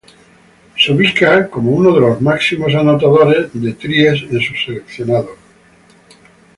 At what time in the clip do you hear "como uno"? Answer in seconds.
1.47-1.93